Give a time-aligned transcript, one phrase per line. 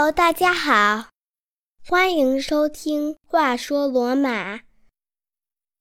[0.00, 1.10] Hello，大家好，
[1.86, 4.56] 欢迎收听《话说罗马》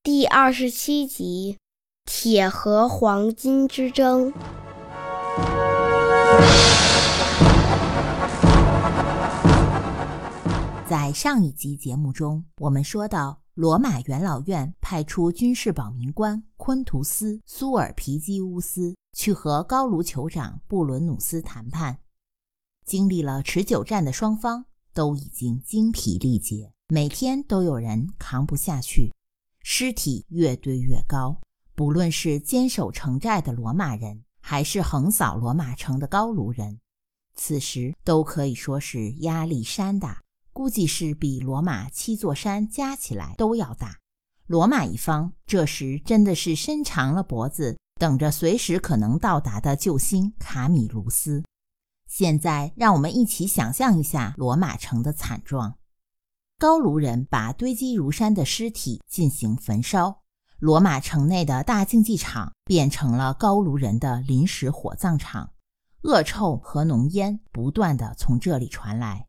[0.04, 1.56] 第二十七集
[2.04, 4.34] 《铁和黄金之争》。
[10.86, 22.00] 在上一集节目中，我们说到，罗马元老院派出军事保民官昆图斯·苏尔皮基乌斯去和高卢酋长布伦努斯谈判。
[22.90, 29.14] 经历了持久战的双方都已经精疲力竭，每天都有人扛不下去，
[29.62, 31.40] 尸体越堆越高。
[31.76, 36.80] 不论是坚守城寨的罗马人，还是横扫罗马城的高卢人，
[37.36, 44.00] 此时都可以说是压力山大，估计是比罗马七座山加起来都要大。
[44.48, 51.44] 罗马一方这时真的是伸长了脖子，等着随时可能到达的救星卡米卢斯。
[52.10, 55.78] 现在，让我们一起想象一下罗马城的惨状：
[56.58, 60.24] 高卢人把堆积如山的尸体进行焚烧，
[60.58, 65.52] 罗马城内的大竞技场变成了高卢人的临时火葬场，
[66.02, 69.28] 恶臭和浓烟不断的从这里传来。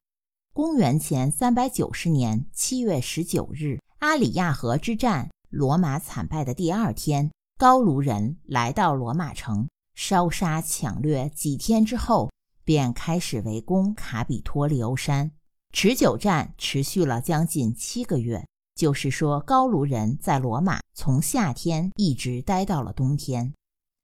[0.55, 12.31] 公元前三百九十年七月十九日，阿里亚河之战，罗马惨败的第二天，高卢人来到罗马城，烧杀抢掠，几天之后。
[12.71, 15.33] 便开始围攻卡比托利欧山，
[15.73, 18.47] 持久战持续了将近七个月。
[18.77, 23.53] 就是说，高卢人在罗马从夏天一直待到了冬天。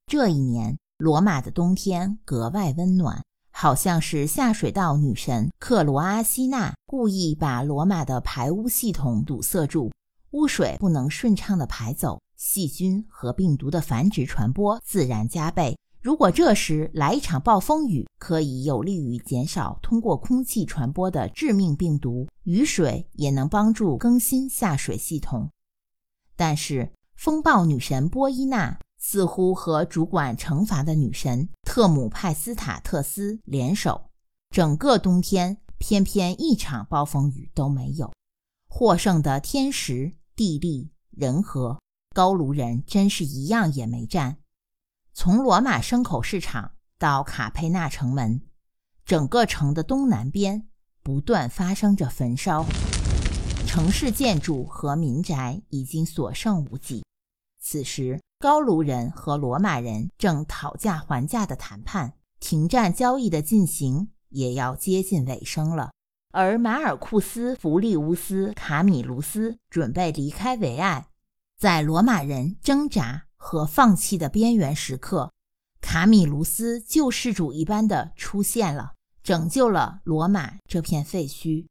[0.09, 9.93] 这一年，罗马的冬天格外温暖，好像是下水道女神克罗阿西娜故意把罗马的排污系统堵塞住，
[10.33, 15.79] 污水不能顺畅地排走，细菌和病毒的繁殖传播自然加倍。
[16.07, 22.29] 如果这时来一场暴风雨，可以有利于减少通过空气传播的致命病毒。
[22.45, 25.51] 雨水也能帮助更新下水系统。
[26.37, 34.03] 但是，风暴女神波伊娜似乎和主管惩罚的女神特姆派斯塔特斯联手，
[34.51, 38.13] 整个冬天偏偏一场暴风雨都没有。
[38.69, 41.81] 获胜的天时、地利、人和，
[42.15, 44.37] 高卢人真是一样也没占。
[45.19, 48.43] 从罗马牲口市场到卡佩纳城门，
[49.07, 50.69] 整个城的东南边
[51.03, 52.67] 不断发生着焚烧，
[53.67, 57.03] 城市建筑和民宅已经所剩无几。
[57.59, 65.93] 此时，高卢人和罗马人正讨价还价的谈判，停战交易的进行也要接近尾声了。
[66.31, 71.09] 而马尔库斯·弗利乌斯·卡米卢斯准备离开维埃，
[71.59, 73.23] 在罗马人挣扎。
[73.47, 75.33] 和放弃的边缘时刻，
[75.81, 81.69] 卡米卢斯救世主一般的出现了，拯救了罗马这片废墟。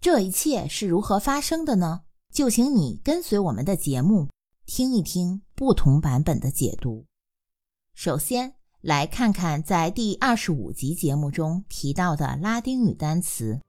[0.00, 2.00] 这一切是如何发生的呢？
[2.32, 4.30] 就请你跟随我们的节目，
[4.66, 7.06] 听一听不同版本的解读。
[7.94, 13.60] 首先来看看在第二十五集节目中提到的拉丁语单词。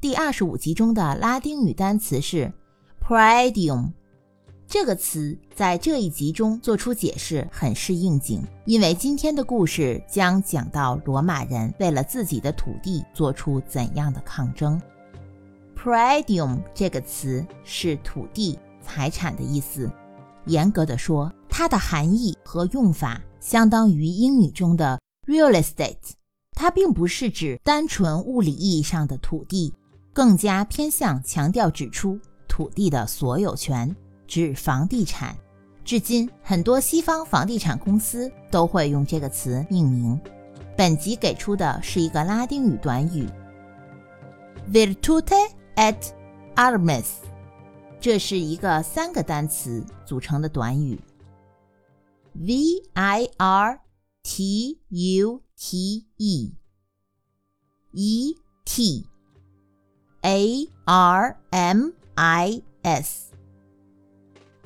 [0.00, 2.52] 第二十五集中的拉丁语单词是
[2.98, 3.99] p r a d i u m。
[4.70, 14.80] 这个词在这一集中做出解释很是应景，因为今天的故事将讲到罗马人为了自己的土地做出怎样的抗争。
[15.76, 19.90] Praedium 这个词是土地、财产的意思。
[20.46, 26.12] 严格的说，它的含义和用法相当于英语中的 real estate，
[26.52, 29.74] 它并不是指单纯物理意义上的土地，
[30.12, 32.16] 更加偏向强调指出
[32.46, 33.96] 土地的所有权。
[34.30, 35.36] 指房地产，
[35.84, 40.18] 至今很多西方房地产公司都会用这个词命名。
[40.76, 43.28] 本集给出的是一个拉丁语短语
[44.72, 45.96] ，virtute et
[46.54, 47.06] armis，
[47.98, 50.96] 这是一个三个单词组成的短语
[52.34, 53.80] ，v i r
[54.22, 56.54] t u t e
[57.90, 59.06] e t
[60.20, 63.29] a r m i s。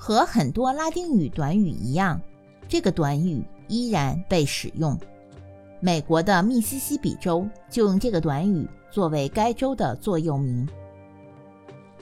[0.06, 2.20] 和很多拉丁语短语一样，
[2.68, 4.98] 这个短语依然被使用。
[5.80, 10.68] 美国的密西西比州就用这个短语作为该州的座右铭。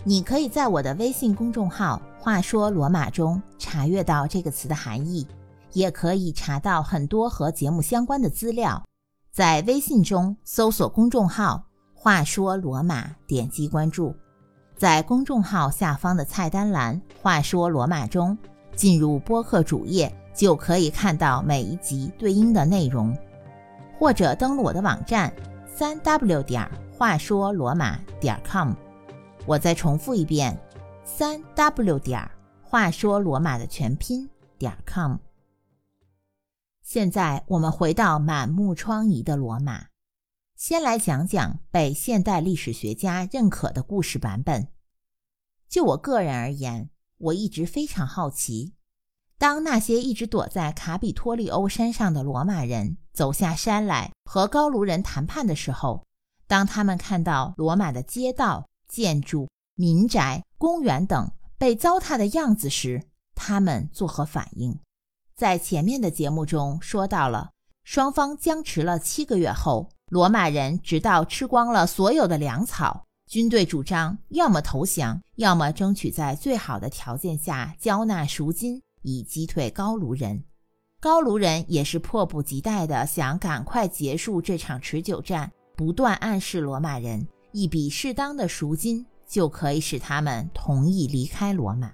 [0.02, 5.24] 你可以在我的微信公众号“话说罗马”中查阅到这个词的含义，
[5.72, 8.82] 也可以查到很多和节目相关的资料。
[9.30, 11.62] 在微信中搜索公众号
[11.94, 14.12] “话说罗马”，点击关注。
[14.82, 18.36] 在公众号下方的菜单栏“话说罗马”中，
[18.74, 23.16] 进入播客主页就可以看到每一集对应的内容，
[23.96, 25.32] 或者登录我的网站，
[25.72, 26.68] 三 w 点
[26.98, 28.72] 话说罗马点 com。
[29.46, 30.58] 我再重复一遍：
[31.04, 32.28] 三 w 点
[32.60, 34.28] 话说罗马的全拼
[34.58, 35.14] 点 com。
[36.82, 39.84] 现在我们回到满目疮痍的罗马，
[40.64, 44.68] 先来讲讲被现代历史学家认可的故事版本。
[45.68, 46.88] 就我个人而言，
[47.18, 48.74] 我一直非常好奇。
[49.38, 56.06] 当那些一直躲在卡比托利欧山上的罗马人走下山来和高卢人谈判的时候，
[56.46, 64.78] 当他们看到罗马的街道、建筑、民宅、公园等被糟蹋的样子时，他们作何反应？
[65.34, 67.50] 在前面的节目中说到了，
[67.82, 78.82] 双方僵持了七个月后，罗马人直到吃光了所有的粮草，军队主张要么投降，要么争取在最好的条件下交纳赎金。
[79.00, 80.44] 以击退高卢人，
[81.00, 91.90] 高卢人也是迫不及待地想赶快结束这场持久战，不断暗示罗马人一笔适当的赎金就可以使他们同意离开罗马。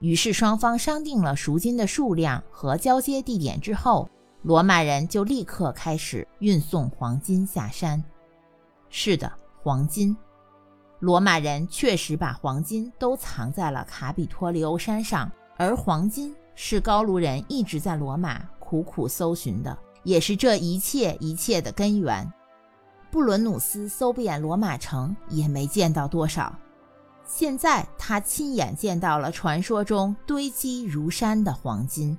[0.00, 4.10] 于是双方商定了赎金的数量和交接地点之后，
[4.46, 8.00] 罗马人就立刻开始运送黄金下山。
[8.88, 9.28] 是的，
[9.60, 10.16] 黄金，
[11.00, 15.28] 罗马人确实把黄金都藏在了卡比托利欧山上。
[15.56, 22.32] 而黄金是高卢人一直在罗马苦苦搜寻的，也是这一切一切的根源。
[23.10, 26.56] 布伦努斯搜遍罗马城也没见到多少，
[27.26, 32.16] 现在他亲眼见到了传说中堆积如山的黄金。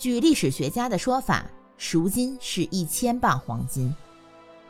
[0.00, 1.44] 据历史学家的说法，
[1.76, 3.94] 赎金是一千磅黄金，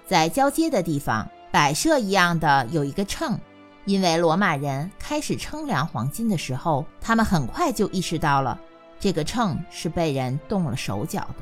[0.05, 3.38] 在交接的地方摆设一样的有一个秤。
[3.85, 8.61] 因为罗马人开始称量黄金的时候，他们很快就意识到了
[8.99, 11.37] 这个秤是被人动了手脚的。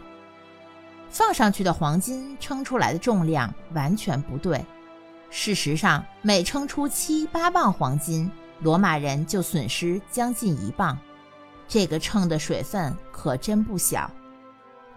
[1.09, 4.63] 放上去的黄金称出来的重量完全不对。
[5.31, 8.31] 事实上，每称出七八磅黄金，
[8.61, 10.99] 罗马人就损失将近一磅。
[11.69, 14.11] 这个秤的水分可真不小。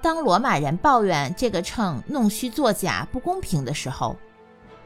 [0.01, 4.17] 当罗马人抱怨这个秤弄虚作假、不公平的时候，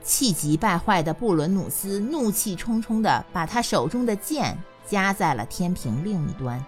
[0.04, 6.62] 气急败坏的布伦努斯怒气冲冲地把他手中的剑夹在了天平另一端。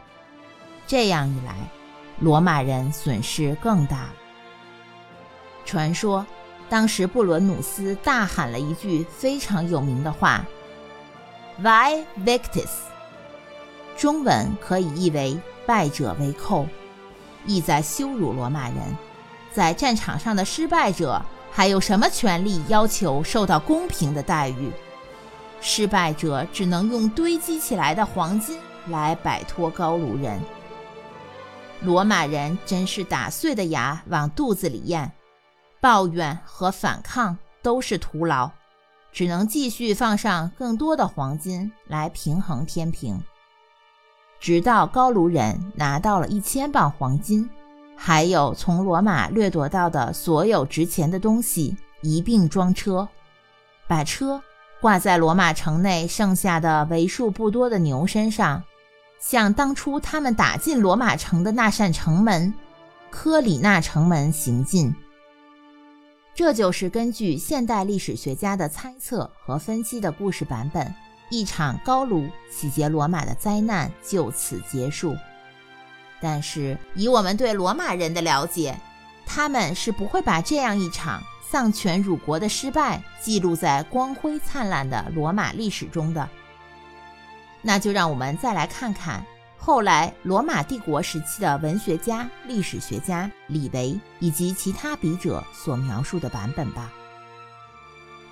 [0.85, 1.55] 这样一来，
[2.19, 4.07] 罗马人损失更大。
[5.65, 6.25] 传说，
[6.69, 10.45] 当时布伦努斯大喊了一句非常有名的话
[11.61, 12.69] ：“Vae victis”，
[13.97, 16.65] 中文可以译为“败者为寇”，
[17.45, 18.77] 意在羞辱罗马人。
[19.51, 21.21] 在战场上的失败者。
[21.49, 24.71] 还有什么权利要求受到公平的待遇？
[25.59, 28.59] 失败者只能用堆积起来的黄金
[28.89, 30.39] 来摆脱高卢人。
[31.81, 35.09] 罗马人真是打碎的牙往肚子里咽，
[35.81, 38.51] 抱怨和反抗都是徒劳，
[39.11, 43.19] 只能继续放上更多的黄金来平衡天平，
[44.39, 47.49] 直到高卢人拿到了一千磅黄金。
[47.95, 53.07] 还有从罗马掠夺到的所有值钱的东西一并装车，
[53.87, 54.39] 把车
[54.79, 58.61] 挂在罗马城内剩下的为数不多的牛身上，
[59.19, 62.53] 向当初他们打进罗马城的那扇城门——
[63.09, 64.93] 科里纳城门行进。
[66.35, 70.93] 这就是根据现代历史学家的猜测和分析的故事版本，
[71.29, 75.15] 一场高卢洗劫罗马的灾难就此结束。
[76.19, 78.79] 但是，以我们对罗马人的了解，
[79.25, 86.27] 他们是不会把这样一场丧权辱国的失败记录在光辉灿烂的罗马历史中的。
[87.61, 89.23] 那就让我们再来看看
[89.57, 96.91] 后来罗马帝国时期的文学家、历史学家李维以及其他笔者所描述的版本吧。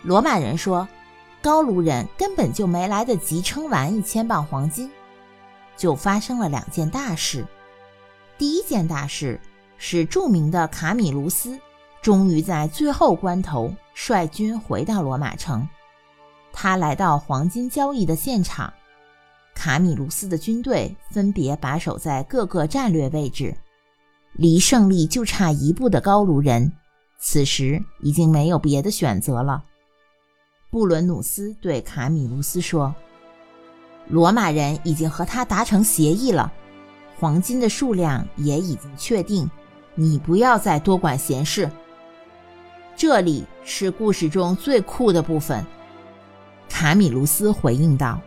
[0.02, 0.88] 罗马人说，
[1.46, 4.90] 高卢人根本就没来得及称完一千磅黄金，
[5.78, 7.46] 就发生了两件大事。
[8.36, 9.40] 第一件大事
[9.78, 11.56] 是著名的卡米卢斯
[12.02, 15.70] 终于在最后关头率军回到罗马城。
[16.52, 18.74] 他来到黄金交易的现场，
[19.54, 23.56] 卡米卢斯的军队分别把守在各个战略位置，
[24.34, 26.74] 离胜利就差一步的高卢人，
[27.20, 29.64] 此时已经没有别的选择了。
[30.76, 32.94] 布伦努斯对卡米卢斯说
[34.12, 36.52] ：“罗马人已经和他达成协议了。”
[37.18, 39.50] 黄金的数量也已经确定，
[39.94, 41.72] 你不要再多管闲事。
[42.94, 45.66] 这里是故事中最酷的部分。
[46.68, 48.20] 卡米卢斯回应道：“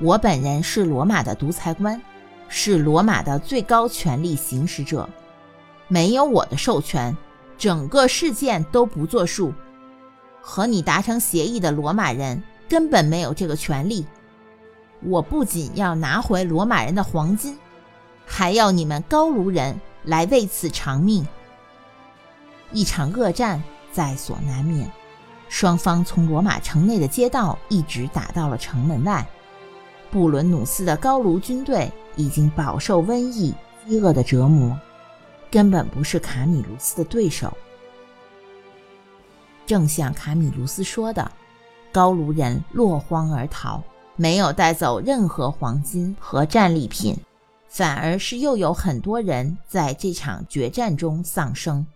[0.00, 2.00] 我本人是罗马的独裁官，
[2.48, 5.08] 是罗马的最高权力行使者，
[5.88, 7.16] 没有我的授权，
[7.58, 9.52] 整个事件都不作数。
[10.46, 14.06] 和你达成协议的罗马人根本没有这个权利。
[15.00, 17.58] 我不仅要拿回罗马人的黄金，
[18.26, 21.26] 还要你们高卢人来为此偿命。
[22.72, 24.90] 一场恶战在所难免，
[25.48, 29.26] 双方从罗马城内的街道一直打到了城门外。
[30.10, 33.54] 布伦努斯的高卢军队已经饱受瘟疫、
[33.86, 34.78] 饥饿的折磨，
[35.50, 37.50] 根本不是卡米卢斯的对手。
[39.66, 41.30] 正像卡米卢斯说的，
[41.92, 43.82] 高卢人落荒而逃，
[44.16, 47.16] 没有带走任何黄金和战利品，
[47.68, 51.86] 反而是又有很多人在这场决战中丧生。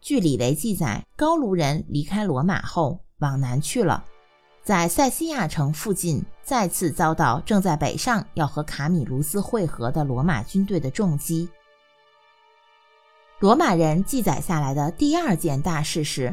[0.00, 4.04] 据李维记载，高卢人离开罗马后往南去了，
[4.64, 11.48] 在塞西亚城附近再次遭到正在北上要和卡米卢斯会合的罗马军队的重击。
[13.42, 16.32] 罗马人记载下来的第二件大事是，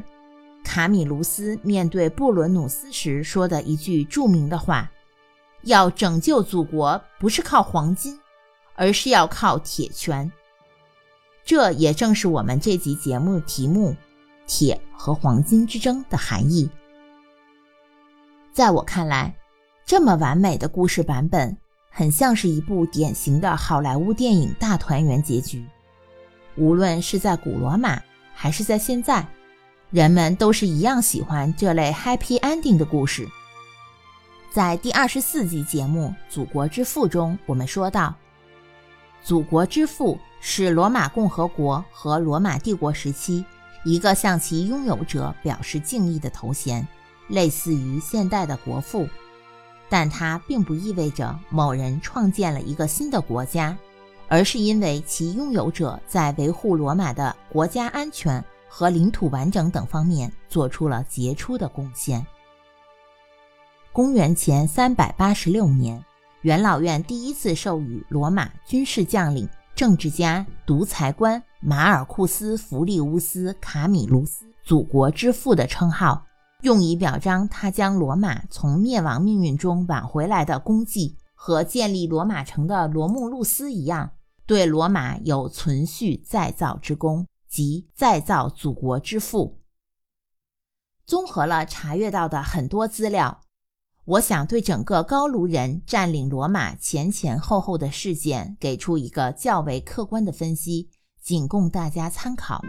[0.64, 4.92] 卡米卢斯面对布伦努斯时说的一句著名的话
[5.66, 8.16] ：“要拯救祖国，不是靠黄金，
[8.76, 10.32] 而是要靠铁拳。”
[11.44, 13.96] 这也正是我们这集节目题目
[14.46, 16.70] “铁和黄金之争”的含义。
[18.54, 19.36] 在我看来，
[19.84, 21.58] 这么完美的故事版本，
[21.90, 25.66] 很像是一部典型的好莱坞电影大团圆结局。
[26.60, 28.00] 无论是在古罗马，
[28.36, 29.26] 还是在现在，
[29.90, 33.28] 人们都是一样喜欢这类 happy ending 的故事。
[34.52, 38.14] 在第二十四集节目《祖国之父》中，我们说到，
[39.24, 40.20] 祖国之父。
[40.42, 43.44] 是罗马共和国和罗马帝国时期
[43.84, 46.88] 一个向其拥有者表示敬意的头衔，
[47.28, 49.06] 类似于现代的国父，
[49.90, 53.78] 但它并不意味着某人创建了一个新的国家，
[54.30, 62.26] 而是因为其拥有者在维护罗马的国家安全和领土完整等方面做出了杰出的贡献。
[63.92, 66.02] 公元前三百八十六年，
[66.44, 69.50] 元老院第一次授予罗马军事将领。
[69.76, 76.26] 政治家、独裁官马尔库斯·弗利乌斯·卡米卢斯“祖国之父”的称号，
[76.64, 84.12] 用以表彰他将罗马从灭亡命运中挽回来的功绩，和建立罗马城的罗慕路斯一样，
[84.50, 89.60] 对罗马有存续再造之功，即再造祖国之父。
[91.06, 93.42] 综合了查阅到的很多资料。
[94.06, 100.90] 我想对整个高卢人占领罗马前前后后的事件给出一个较为客观的分析，
[101.22, 102.66] 仅供大家参考。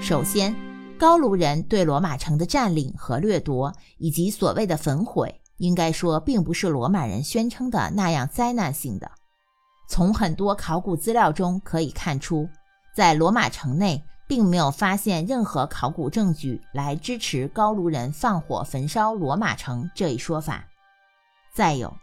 [0.00, 0.52] 首先，
[0.98, 9.10] 高卢人对罗马城的占领和掠夺，以及所谓的焚毁，应该说并不是罗马人宣称的那样灾难性的。
[9.88, 12.48] 从很多考古资料中可以看出，
[12.94, 14.04] 在罗马城内。
[14.26, 20.64] 并没有发现任何考古证据来支持高卢人放火焚烧罗马城这一说法。
[21.52, 21.94] 再有，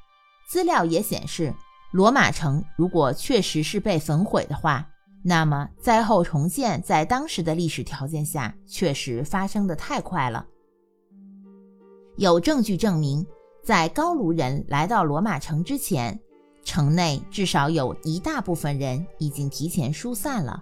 [0.48, 1.52] 资料也显示，
[1.92, 4.88] 罗马城如果确实是被焚毁的话，
[5.24, 10.46] 那么灾后重建在当时的历史条件下确实发生的太快了。
[12.18, 13.26] 有证据证明，
[13.64, 16.20] 在高卢人来到罗马城之前，
[16.64, 20.62] 城内至少有一大部分人已经提前疏散了。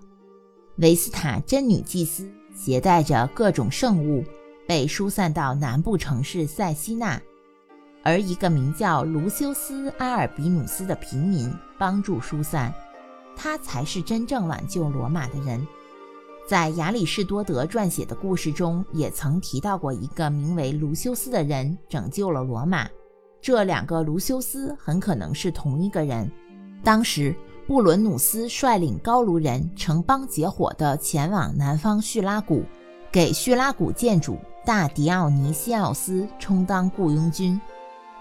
[0.77, 4.23] 维斯塔真女祭司携带着各种圣物，
[4.67, 7.21] 被疏散到南部城市塞西纳，
[8.03, 12.73] 而一个名叫卢修斯·阿尔比努斯的平民帮助疏散，
[13.35, 15.65] 他才是真正挽救罗马的人。
[16.49, 22.89] 在亚里士多德撰写的故事中，也曾提到过一个名为卢修斯的人拯救了罗马。
[23.39, 26.29] 这两个卢修斯很可能是同一个人。
[26.83, 27.35] 当时。
[27.67, 32.63] 布伦努斯率领高卢人成邦结伙地前往南方叙拉古，
[33.11, 37.61] 给叙拉古建主大迪奥尼西奥斯充当雇佣军。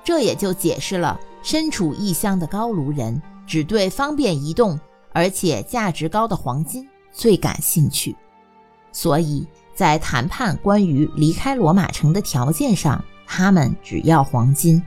[0.05, 4.79] 这也就解释了身处异乡的高卢人只对方便移动
[5.15, 6.87] 而且价值高的黄金
[7.19, 8.15] 最感兴趣。
[8.93, 9.45] 所以
[9.75, 14.81] 在谈判关于离开罗马城的条件上，他们只要黄金。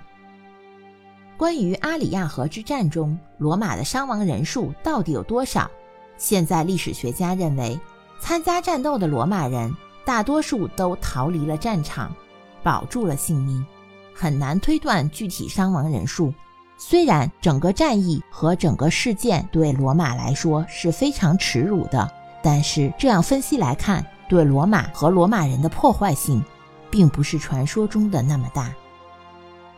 [1.37, 5.69] 关于阿里亚河之战中罗马的伤亡人数到底有多少？
[6.17, 7.77] 现在历史学家认为，
[8.19, 12.15] 参加战斗的罗马人大多数都逃离了战场，
[12.63, 13.65] 保住了性命，
[14.13, 16.33] 很难推断具体伤亡人数。
[16.77, 26.43] 虽然整个战役和整个事件对罗马来说是非常耻辱的，但是这样分析来看，对罗马和罗马人的破坏性，
[26.89, 28.73] 并不是传说中的那么大。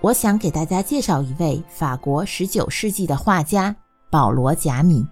[0.02, 3.76] 我想给大家介绍一位法国19世纪的画家
[4.10, 5.06] 保罗·贾米，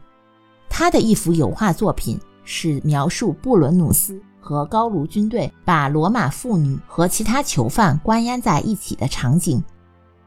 [0.69, 9.63] 他的一幅油画作品《是描述布伦努斯和高卢军队把罗马妇女和其他囚犯关押在一起的场景。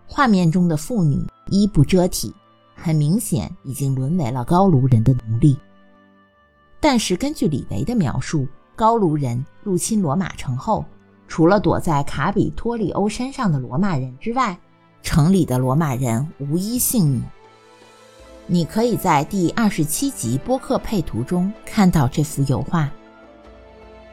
[0.06, 2.34] 画面中的妇女衣不遮体，
[2.74, 5.58] 很明显已经沦为了高卢人的奴隶。
[6.86, 10.84] 但是根据李维的描述，高卢人入侵罗马城后，
[11.26, 14.54] 除了躲在卡比托利欧山上的罗马人之外，
[15.02, 17.22] 城里的罗马人无一幸免。
[18.46, 22.90] 你可以在第二十七集播客配图中看到这幅油画。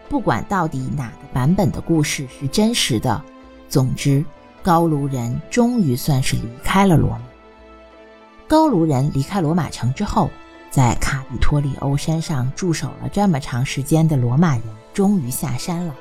[0.07, 3.21] 不管到底哪个版本的故事是真实的，
[3.67, 4.23] 总之。
[4.63, 7.21] 高卢人终于算是离开了罗马。
[8.47, 10.29] 高卢人离开罗马城之后，
[10.71, 14.63] 在卡比托利欧山上驻守了这么长时间的罗马人
[14.93, 15.93] 终于下山了。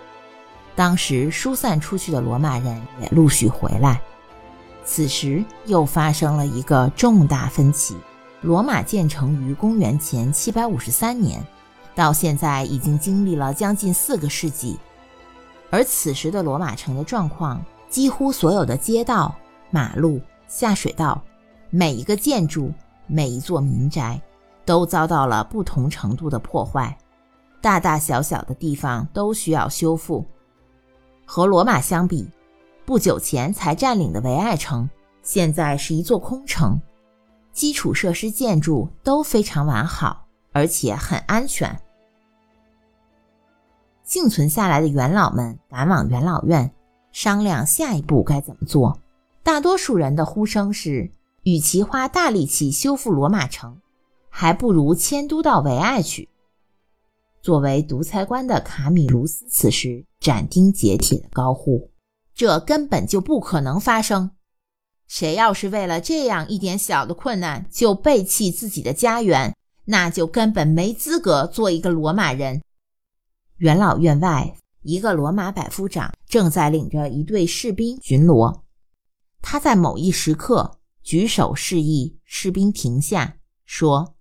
[0.76, 4.00] 当时疏散出去的罗马人也陆续回来。
[4.84, 7.96] 此时又发生了一个重大分歧：
[8.40, 11.44] 罗马建成于公元前753年，
[11.94, 14.78] 到现在已经经历了将近四个世纪，
[15.68, 17.60] 而此时的罗马城的状况。
[17.88, 19.34] 几乎所有的街道、
[19.72, 21.20] 马路、下水道，
[21.70, 22.72] 每一个建筑、
[23.08, 24.22] 每一座民宅，
[24.70, 26.96] 都遭到了不同程度的破坏，
[27.60, 30.24] 大大小小的地方都需要修复。
[31.24, 32.30] 和罗马相比，
[32.84, 34.88] 不久前才占领的维埃城，
[35.24, 36.80] 现在是一座空城，
[37.52, 41.76] 基础设施建筑都非常完好，而且很安全。
[44.04, 46.70] 幸存下来的元老们赶往元老院。
[47.10, 48.96] 商量下一步该怎么做。
[49.42, 51.10] 大多数人的呼声是：
[51.42, 53.76] 与其花大力气修复罗马城，
[54.30, 56.30] 还不如迁都到维埃去。
[57.42, 61.90] 作为独裁官的卡米卢斯此时斩钉截铁地高呼
[62.34, 64.30] ：“这根本就不可能发生！
[65.06, 72.62] 谁要是为了这样一点小的困难就背弃自己的家园，那就根本没资格做一个罗马人。”
[73.58, 74.56] 元老院外。
[74.82, 78.62] 一个罗马百夫长正在领着一队士兵巡逻，
[79.42, 84.14] 他在某一时刻举手示意士兵停下，说：“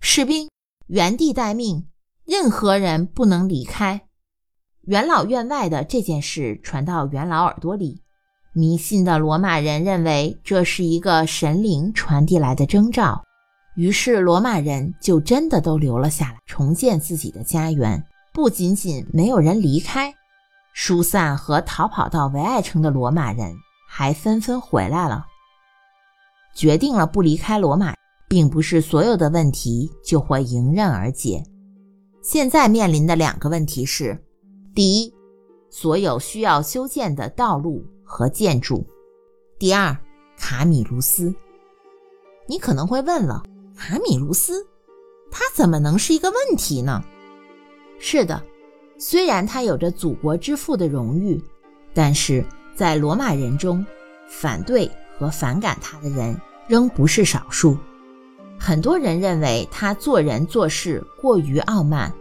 [0.00, 0.48] 士兵
[0.86, 1.86] 原地待命，
[2.24, 4.02] 任何人不能离开。”
[4.86, 8.02] 元老院外的这件事传到元老耳朵里，
[8.54, 13.22] 迷信的罗马人认为这是一个神灵传递来的征兆，
[13.76, 18.02] 于是罗马人就真的都留了下来，重建自己的家园。
[18.32, 20.14] 不仅仅没有人离开，
[20.72, 23.54] 疏散和逃跑到维埃城的罗马人
[23.88, 25.26] 还纷纷回来了。
[26.54, 27.94] 决定了不离开罗马，
[28.28, 31.42] 并不是所有的问题就会迎刃而解。
[32.22, 34.22] 现在面临的两个问题是：
[34.74, 35.14] 第一，
[35.70, 38.84] 所有需要修建的道路和建筑；
[39.58, 39.96] 第二，
[40.36, 41.34] 卡米卢斯。
[42.46, 43.42] 你可能会问了，
[43.74, 44.66] 卡米卢斯，
[45.30, 47.02] 他怎么能是一个问题呢？
[47.98, 48.42] 是的，
[48.98, 51.42] 虽然他有着祖国之父的荣誉，
[51.94, 52.44] 但是
[52.76, 53.84] 在罗马人中，
[54.28, 57.76] 反对和反感他的人仍不是少数。
[58.58, 62.12] 很多人认为他做人做事过于傲慢，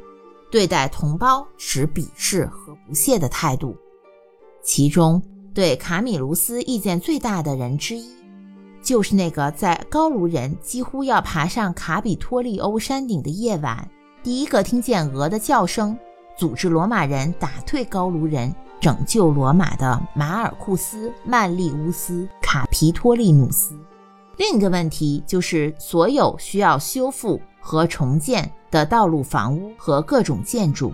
[0.52, 3.76] 对待同胞持鄙视和不屑的态度。
[4.63, 5.21] 其中
[5.54, 8.08] 对卡米卢斯意见最大的人之一，
[8.82, 13.89] 就是那个在高卢人几乎要爬上卡比托利欧山顶的夜晚。
[14.23, 15.97] 第一个听见鹅的叫声，
[16.38, 23.73] 组织罗马人打退高卢人、拯救罗马的马尔库斯·曼利乌斯·卡皮托利努斯。
[24.38, 30.93] 另一个问题就是，所有需要修复和重建的道路、房屋和各种建筑，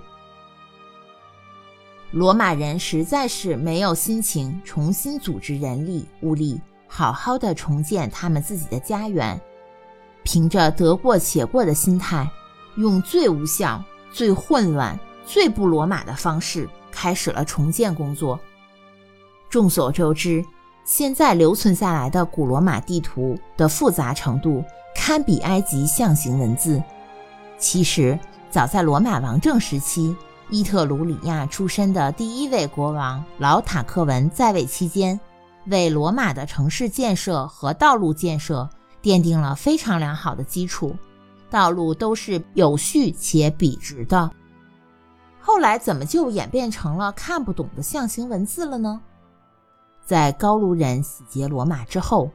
[2.11, 9.39] 罗马人实在是没有心情重新组织人力物力，好好的重建他们自己的家园，
[10.23, 12.27] 凭着得过且过的心态。
[12.75, 18.39] 用最无效、最混乱、最不罗马的方式开始了重建工作。
[19.47, 20.43] 众所周知，
[20.85, 26.81] 现在留存下来的古罗马地图的复杂程度堪比埃及象形文字。
[27.57, 28.19] 其实，
[28.49, 30.15] 早在罗马王政时期，
[30.49, 35.19] 伊特鲁里亚出身的第一位国王老塔克文在位期间，
[35.67, 38.69] 为罗马的城市建设和道路建设
[39.01, 40.95] 奠定了非常良好的基础。
[41.49, 44.29] 道路都是有序且笔直的，
[45.39, 48.99] 后来怎么就演变成了看不懂的象形文字了呢？
[50.05, 52.29] 在高卢人洗劫罗马之后，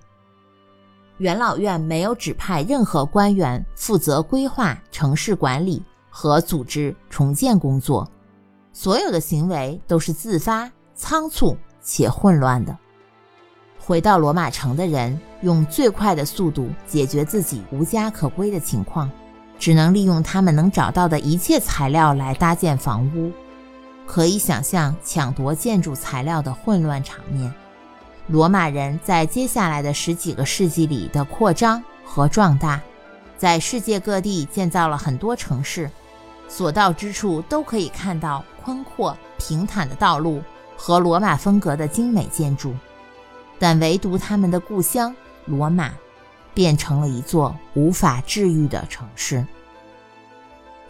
[1.19, 8.09] 元老院没有指派任何官员负责规划城市管理和组织重建工作，
[8.73, 12.77] 所有的行为都是自发、仓促且混乱的。
[13.79, 19.11] 回到罗马城的人用最快的速度解决自己无家可归的情况，
[19.59, 23.33] 只能利用他们能找到的一切材料来搭建房屋。
[24.09, 27.53] 可以想象抢夺建筑材料的混乱场面。
[28.27, 32.81] 罗马人在接下来的十几个世纪里的扩张和壮大，
[33.37, 35.91] 在世界各地建造了很多城市，
[36.49, 40.43] 所到之处都可以看到宽阔平坦的道路
[40.75, 42.75] 和罗马风格的精美建筑。
[43.59, 45.93] 但唯独他们的故乡罗马，
[46.55, 49.47] 变成了一座无法治愈的城市。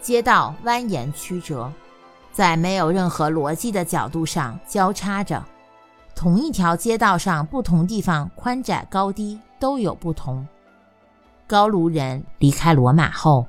[0.01, 1.69] 街道蜿蜒曲折。
[2.31, 5.43] 在没有任何逻辑的角度上交叉着，
[6.15, 10.45] 同一条街道上不同地方宽窄高低都有不同。
[11.47, 13.45] 高卢人离开罗马后，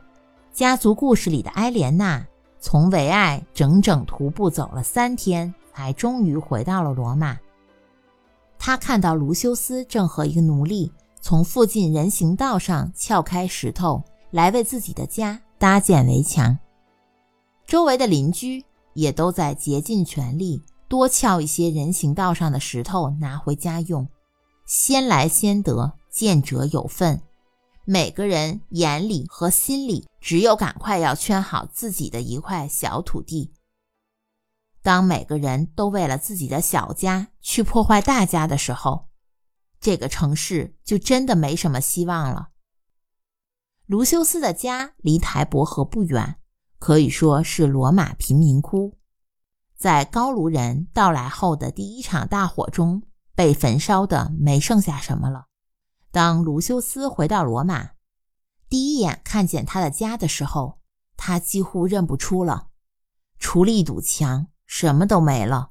[0.52, 2.24] 家族故事里的埃莲娜
[2.58, 7.38] 从维埃整整徒步走了三天，才终于回到了罗马。
[8.58, 16.58] 他看到卢修斯正和一个奴隶从附近人行道上撬开石头来为自己的家搭建围墙，
[17.66, 18.64] 周围的邻居。
[18.94, 24.08] 也都在竭尽全力多撬一些人行道上的石头拿回家用，
[24.66, 27.22] 先来先得，见者有份。
[27.84, 33.52] 每个人眼里和心里只有赶快要圈好自己的一块小土地。
[34.82, 39.08] 当每个人都为了自己的小家去破坏大家的时候，
[39.80, 42.48] 这个城市就真的没什么希望了。
[43.86, 46.39] 卢修斯的家离台伯河不远。
[46.80, 48.96] 可以说是罗马贫民窟，
[49.76, 53.02] 在高卢人到来后的第一场大火中
[53.34, 55.44] 被焚烧的没剩下什么了。
[56.10, 57.90] 当卢修斯回到罗马，
[58.70, 60.80] 第一眼看见他的家的时候，
[61.18, 62.68] 他几乎认不出了，
[63.38, 65.68] 除了一堵墙，什么都没了。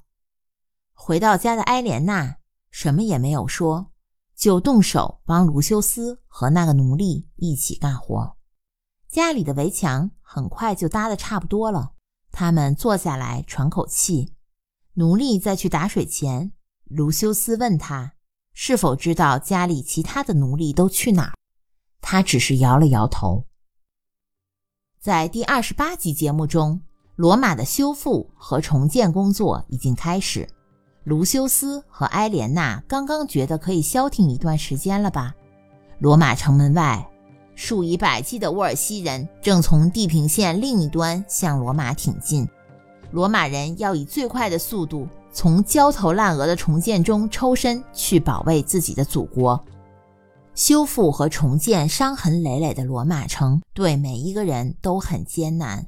[0.93, 2.37] 回到家的埃莲娜
[2.69, 3.91] 什么也没有说，
[4.35, 8.37] 就动手帮卢修斯和那个奴隶一起干活。
[9.11, 11.93] 家里的围墙很快就搭得差不多了，
[12.31, 14.35] 他们坐下来喘口气。
[14.93, 16.51] 奴隶在去打水前，
[16.83, 18.13] 卢修斯问他
[18.53, 21.33] 是否知道家里其他的奴隶都去哪儿，
[22.01, 23.45] 他只是摇了摇头。
[24.99, 26.81] 在第二十八集节目中，
[27.15, 30.47] 罗马的修复和重建工作已经开始，
[31.03, 35.33] 卢修斯和埃莲娜刚刚觉得可以消停一段时间了吧？
[35.97, 37.09] 罗马城门外。
[37.61, 42.47] 数以百计的沃尔西人正从地平线另一端向罗马挺进，
[43.11, 49.61] 罗马人要以最快的速度从焦头烂额的重建中抽身，去保卫自己的祖国。
[50.55, 55.85] 修复和重建伤痕累累的罗马城，对每一个人都很艰难。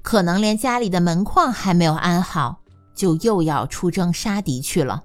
[0.00, 2.62] 可能连家里的门框还没有安好，
[2.94, 5.04] 就又要出征杀敌去了。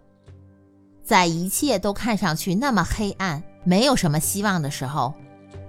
[1.03, 5.13] 在一切都看上去那么黑暗，没有什么希望的时候。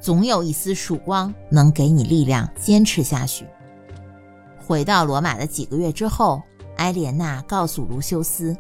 [0.01, 3.47] 总有一丝曙光能给你力量，坚持下去。
[4.59, 6.43] 回到罗马的几个月之后，
[6.77, 8.57] 埃莲娜告诉卢修斯，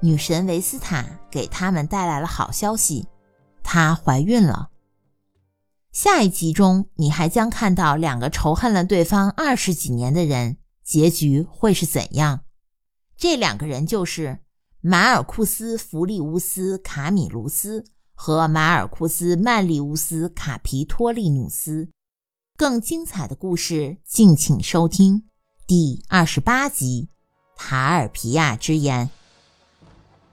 [0.00, 3.06] 女神维斯塔给他们带来了好消息，
[3.62, 4.70] 她怀孕了。
[5.92, 12.40] 下一集中，你还将看到两个仇恨了对方二十几年的人，结局会是怎样？
[13.16, 14.38] 这两个人就是
[14.80, 17.84] 马尔库斯·弗利乌斯·卡米卢斯。
[18.22, 21.88] 和马尔库斯·曼利乌斯·卡皮托利努斯，
[22.54, 25.22] 更精彩的故事，敬请收听
[25.66, 27.08] 第二十八集
[27.58, 29.06] 《塔尔皮亚之言》。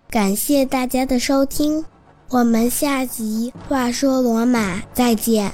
[0.09, 1.85] 感谢大家的收听，
[2.27, 5.53] 我们下集《话说罗马》再见。